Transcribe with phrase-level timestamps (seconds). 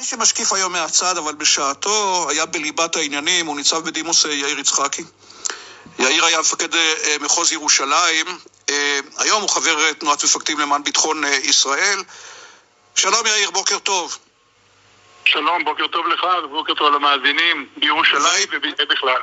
[0.00, 5.02] מי שמשקיף היום מהצד, אבל בשעתו היה בליבת העניינים, הוא ניצב בדימוס אה, יאיר יצחקי.
[5.98, 8.26] יאיר היה מפקד אה, מחוז ירושלים,
[8.70, 12.02] אה, היום הוא חבר תנועת מפקדים למען ביטחון ישראל.
[12.94, 14.18] שלום יאיר, בוקר טוב.
[15.24, 19.20] שלום, בוקר טוב לך ובוקר טוב למאזינים בירושלים ובכלל.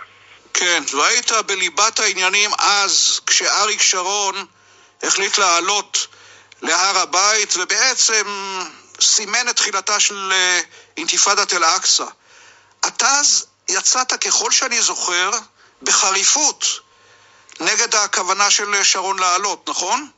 [0.53, 4.45] כן, והיית בליבת העניינים אז, כשאריק שרון
[5.03, 6.07] החליט לעלות
[6.61, 8.25] להר הבית, ובעצם
[9.01, 10.59] סימן את תחילתה של אה,
[10.97, 12.05] אינתיפאדת אל-אקצא.
[12.87, 15.29] אתה אז יצאת, ככל שאני זוכר,
[15.81, 16.79] בחריפות
[17.59, 20.09] נגד הכוונה של שרון לעלות, נכון?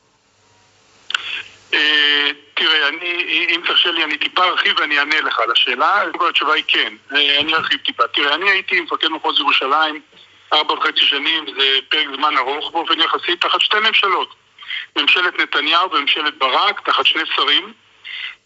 [1.74, 6.04] אה, תראה, אני, אם תרשה לי, אני טיפה ארחיב ואני אענה לך על השאלה.
[6.30, 8.04] התשובה היא כן, אה, אני ארחיב טיפה.
[8.08, 10.02] תראה, אני הייתי מפקד מחוז ירושלים
[10.54, 14.36] ארבע וחצי שנים, זה פרק זמן ארוך באופן יחסי, תחת שתי ממשלות.
[14.96, 17.74] ממשלת נתניהו וממשלת ברק, תחת שני שרים.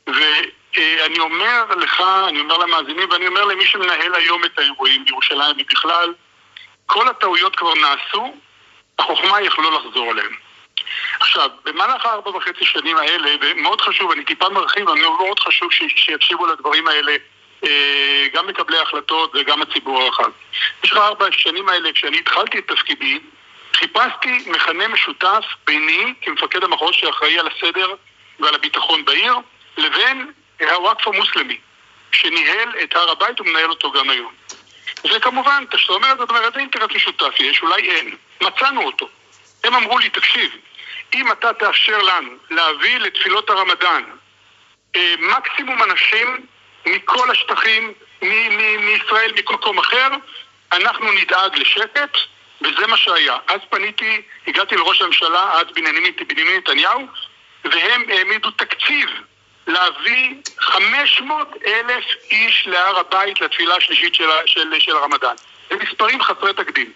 [0.07, 6.13] ואני אומר לך, אני אומר למאזינים ואני אומר למי שמנהל היום את האירועים בירושלים ובכלל,
[6.85, 8.35] כל הטעויות כבר נעשו,
[8.99, 10.31] החוכמה היא איך לא לחזור עליהן.
[11.19, 15.71] עכשיו, במהלך הארבע וחצי שנים האלה, ומאוד חשוב, אני טיפה מרחיב, אני אומר מאוד חשוב
[15.71, 17.15] שיקשיבו לדברים האלה
[17.63, 20.31] אה, גם מקבלי ההחלטות וגם הציבור הרחב.
[20.81, 23.19] במשך הארבע השנים האלה, כשאני התחלתי את תפקידי,
[23.75, 27.93] חיפשתי מכנה משותף ביני, כמפקד המחוז שאחראי על הסדר
[28.39, 29.33] ועל הביטחון בעיר,
[29.77, 31.57] לבין הוואקף המוסלמי,
[32.11, 34.33] שניהל את הר הבית ומנהל אותו גם היום.
[35.15, 37.61] וכמובן, כשאתה אומר את זה, אתה אומר, איזה אינטרס משותף יש?
[37.61, 38.15] אולי אין.
[38.41, 39.09] מצאנו אותו.
[39.63, 40.51] הם אמרו לי, תקשיב,
[41.13, 44.03] אם אתה תאפשר לנו להביא לתפילות הרמדאן
[44.95, 46.45] אה, מקסימום אנשים
[46.85, 47.93] מכל השטחים,
[48.79, 50.07] מישראל, מכל מקום אחר,
[50.71, 52.17] אנחנו נדאג לשקט,
[52.61, 53.37] וזה מה שהיה.
[53.47, 57.07] אז פניתי, הגעתי לראש הממשלה, אז בנימין נתניהו,
[57.63, 59.09] והם העמידו תקציב
[59.71, 65.35] להביא 500 אלף איש להר הבית לתפילה השלישית של, של, של הרמדאן.
[65.69, 66.91] זה מספרים חסרי תקדים.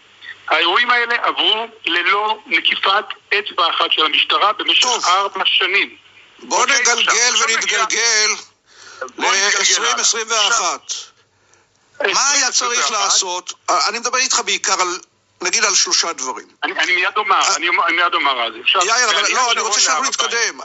[0.48, 4.88] האירועים האלה עברו ללא נקיפת אצבע אחת של המשטרה במשך.
[5.06, 5.96] ארבע שנים.
[6.40, 8.30] בוא אוקיי, נגלגל ונתגלגל
[9.18, 10.62] ל-2021.
[12.13, 13.53] מה היה צריך לעשות?
[13.69, 15.00] אני מדבר איתך בעיקר על
[15.41, 16.47] נגיד על שלושה דברים.
[16.63, 18.79] אני, אני מיד אומר, אני, מיד אומר על זה.
[18.85, 20.59] יאיר, אבל לא, אני רוצה שאנחנו נתקדם.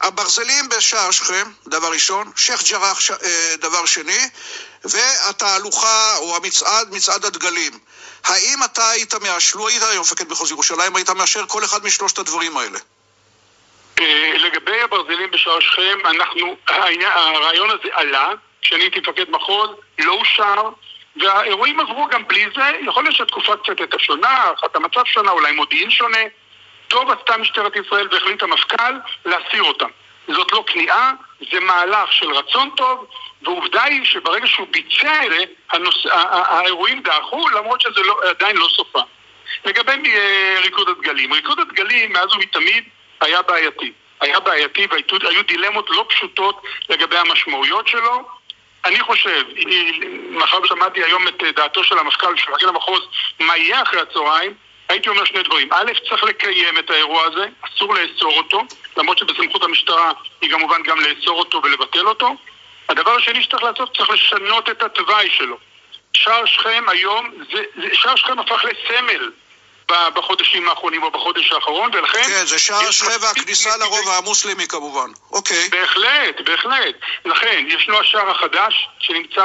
[0.00, 4.28] הברזלים בשער שכם, דבר ראשון, שייח' ג'ראח, אה, דבר שני,
[4.84, 7.72] והתהלוכה או המצעד, מצעד הדגלים.
[8.24, 12.18] האם אתה היית מאשר, לו היית היום מפקד מחוז ירושלים, היית מאשר כל אחד משלושת
[12.18, 12.78] הדברים האלה?
[14.00, 18.30] אה, לגבי הברזלים בשער שכם, אנחנו, הרעיון הזה עלה,
[18.62, 20.62] כשאני הייתי מפקד מחוז, לא אושר.
[21.16, 25.52] והאירועים עברו גם בלי זה, יכול להיות שהתקופה קצת הייתה שונה, הערכת המצב שונה, אולי
[25.52, 26.18] מודיעין שונה.
[26.88, 28.92] טוב עשתה משטרת ישראל והחליט המפכ"ל
[29.24, 29.88] להסיר אותם.
[30.28, 31.12] זאת לא כניעה,
[31.52, 33.06] זה מהלך של רצון טוב,
[33.42, 36.06] ועובדה היא שברגע שהוא ביצע את זה, הנוס...
[36.32, 39.00] האירועים דעכו, למרות שזה לא, עדיין לא סופה.
[39.64, 42.84] לגבי אה, ריקוד הדגלים, ריקוד הדגלים מאז ומתמיד
[43.20, 43.92] היה בעייתי.
[44.20, 44.86] היה בעייתי
[45.22, 48.28] והיו דילמות לא פשוטות לגבי המשמעויות שלו,
[48.84, 49.44] אני חושב,
[50.30, 53.00] מאחר ושמעתי היום את דעתו של המפכ"ל, של מפקד המחוז,
[53.40, 54.54] מה יהיה אחרי הצהריים,
[54.88, 55.68] הייתי אומר שני דברים.
[55.72, 58.62] א', צריך לקיים את האירוע הזה, אסור לאסור אותו,
[58.96, 62.36] למרות שבסמכות המשטרה היא כמובן גם לאסור אותו ולבטל אותו.
[62.88, 65.56] הדבר השני שצריך לעשות, צריך לשנות את התוואי שלו.
[66.12, 69.30] שער שכם היום, זה, שער שכם הפך לסמל
[70.14, 72.22] בחודשים האחרונים או בחודש האחרון, ולכן...
[72.22, 75.10] כן, זה שער שכם והכניסה לרובע המוסלמי כמובן.
[75.32, 75.68] אוקיי.
[75.68, 76.94] בהחלט, בהחלט.
[77.24, 79.44] לכן, ישנו השער החדש, שנמצא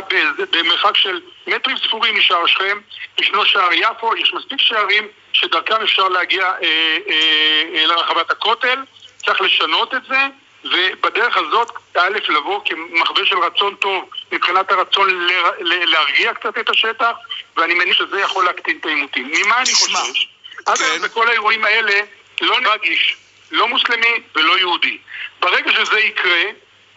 [0.51, 2.79] במרחק של מטרים ספורים משער שכם,
[3.17, 8.79] ישנו שער יפו, יש מספיק שערים שדרכם אפשר להגיע אה, אה, אה, לרחבת הכותל,
[9.25, 10.27] צריך לשנות את זה.
[10.65, 15.27] ובדרך הזאת, א', לבוא כמחווה של רצון טוב מבחינת הרצון
[15.61, 17.11] להרגיע קצת את השטח,
[17.57, 19.31] ואני מניח שזה יכול להקטין את העימותים.
[19.33, 20.27] ממה אני חושש?
[20.65, 21.03] עד היום כן.
[21.03, 21.99] בכל האירועים האלה
[22.41, 23.17] לא נהרג איש,
[23.51, 24.97] לא מוסלמי ולא יהודי.
[25.39, 26.43] ברגע שזה יקרה,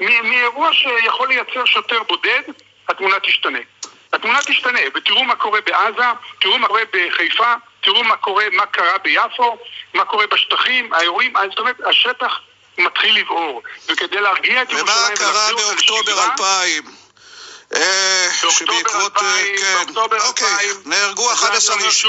[0.00, 2.42] מאירוע שיכול לייצר שוטר בודד,
[2.88, 3.58] התמונה תשתנה.
[4.12, 6.04] התמונה תשתנה, ותראו מה קורה בעזה,
[6.40, 9.58] תראו מה קורה בחיפה, תראו מה קורה, מה קרה ביפו,
[9.94, 12.40] מה קורה בשטחים, האירועים, זאת אומרת, השטח
[12.78, 13.62] מתחיל לבעור.
[13.88, 16.84] וכדי להרגיע את ירושלים ומה קרה באוקטובר 2000?
[17.74, 22.06] אה, שבעקבות, אה, כן, אוקיי, נהרגו 11 איש.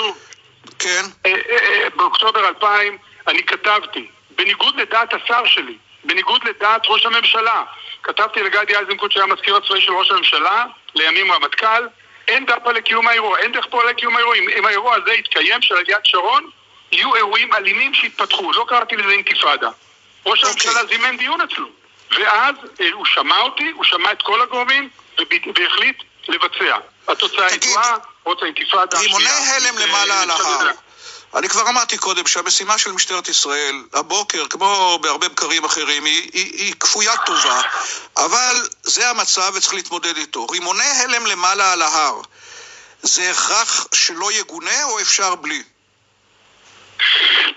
[0.80, 1.04] כן.
[1.26, 2.98] אה, אה, אה, באוקטובר 2000
[3.28, 7.64] אני כתבתי, בניגוד לדעת השר שלי, בניגוד לדעת ראש הממשלה,
[8.04, 10.66] כתבתי לגדי איזנקוט שהיה המזכיר הצבאי של ראש הממשלה,
[10.96, 11.88] לימים רמטכ"ל,
[12.28, 14.36] אין דרך פה לקיום האירוע, אין דרך פה לקיום האירוע.
[14.36, 16.50] אם, האירוע הזה יתקיים, של עליית שרון,
[16.92, 18.52] יהיו אירועים אלימים שיתפתחו.
[18.52, 19.70] לא קראתי לזה אינתיפאדה.
[20.26, 20.44] ראש.
[20.44, 20.52] אוקיי.
[20.52, 21.68] הממשלה זימן דיון אצלו.
[22.12, 22.56] ואז
[22.94, 24.90] הוא שמע אותי, הוא שמע את כל הגורמים,
[25.56, 26.78] והחליט לבצע.
[27.08, 29.18] התוצאה ידועה, פרוץ האינתיפאדה השנייה.
[29.18, 30.72] רימוני הלם למעלה על ההר.
[31.36, 36.54] אני כבר אמרתי קודם שהמשימה של משטרת ישראל, הבוקר, כמו בהרבה בקרים אחרים, היא, היא,
[36.54, 37.62] היא כפוית טובה,
[38.18, 40.46] אבל זה המצב וצריך להתמודד איתו.
[40.46, 42.22] רימוני הלם למעלה על ההר,
[43.02, 45.64] זה הכרח שלא יגונה או אפשר בלי?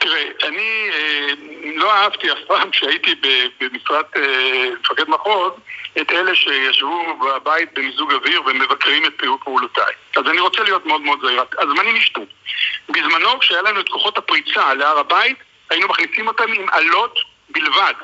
[0.03, 1.29] תראה, אני אה,
[1.75, 3.15] לא אהבתי אף פעם כשהייתי
[3.61, 5.53] במשרד אה, מפקד מחוז
[6.01, 9.13] את אלה שישבו בבית במיזוג אוויר ומבקרים את
[9.45, 9.95] פעולותיי.
[10.17, 11.43] אז אני רוצה להיות מאוד מאוד זהיר.
[11.59, 12.21] הזמנים השתו.
[12.89, 15.37] בזמנו, כשהיה לנו את כוחות הפריצה להר הבית,
[15.71, 17.19] היינו מכניסים אותם עם אלות
[17.49, 17.95] בלבד.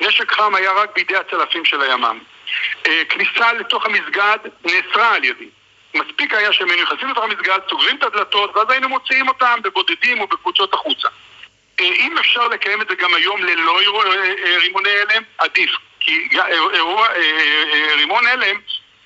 [0.00, 2.18] נשק חם היה רק בידי הצלפים של הימ"מ.
[2.86, 5.48] אה, כניסה לתוך המסגד נאסרה על ידי.
[5.94, 10.20] מספיק היה שהם היו נכנסים לתוך המסגד, סוגרים את הדלתות, ואז היינו מוציאים אותם בבודדים
[10.20, 11.08] או בקבוצות החוצה.
[11.80, 15.70] אה, אם אפשר לקיים את זה גם היום ללא אה, רימוני הלם, עדיף.
[16.00, 16.28] כי
[16.72, 17.08] אירוע,
[17.96, 18.56] רימון הלם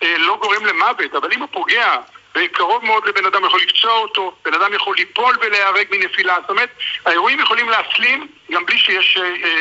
[0.03, 1.97] לא גורם למוות, אבל אם הוא פוגע
[2.35, 6.37] וקרוב מאוד לבן אדם יכול לפצוע אותו, בן אדם יכול ליפול ולהיהרג מנפילה.
[6.41, 6.71] זאת אומרת,
[7.07, 9.19] האירועים יכולים להסלים גם בלי שיש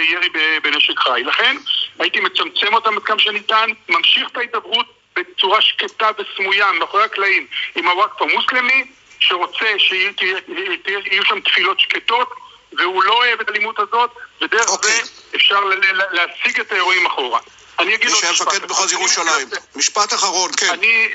[0.09, 0.29] ירי
[0.63, 1.23] בנשק חי.
[1.25, 1.57] לכן
[1.99, 4.98] הייתי מצמצם אותם עד כמה שניתן, ממשיך את ההידברות
[5.35, 8.83] בצורה שקטה וסמויה, מאחורי הקלעים, עם הוואקף המוסלמי,
[9.19, 12.29] שרוצה שיהיו שם תפילות שקטות,
[12.77, 14.11] והוא לא אוהב את האלימות הזאת,
[14.41, 14.71] ודרך okay.
[14.71, 14.91] אוקיי.
[14.91, 15.63] זה אפשר
[16.11, 17.39] להשיג את האירועים אחורה.
[17.79, 18.47] אני אגיד עוד משפט.
[18.47, 19.47] מפקד מחוז ירושלים.
[19.75, 20.69] משפט אחרון, כן.
[20.73, 21.07] אני...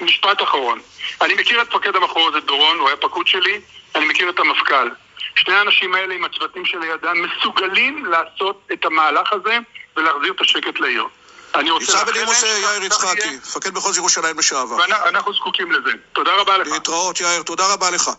[0.00, 0.80] משפט אחרון.
[1.20, 3.60] אני מכיר את מפקד המחוז, את דורון, הוא היה פקוד שלי,
[3.94, 4.90] אני מכיר את המפכ"ל.
[5.36, 9.58] שני האנשים האלה עם הצוותים שלידם מסוגלים לעשות את המהלך הזה
[9.96, 11.04] ולהחזיר את השקט לעיר.
[11.56, 14.76] ניצב בדימוס יאיר יצחקי, מפקד מחוז ירושלים לשעבר.
[15.04, 15.90] ואנחנו זקוקים לזה.
[16.12, 16.68] תודה רבה לך.
[16.68, 18.10] להתראות, יאיר, תודה רבה לך.